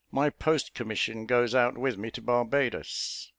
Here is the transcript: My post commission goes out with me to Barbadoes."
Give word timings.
My 0.11 0.31
post 0.31 0.73
commission 0.73 1.27
goes 1.27 1.53
out 1.53 1.77
with 1.77 1.95
me 1.95 2.09
to 2.09 2.23
Barbadoes." 2.23 3.29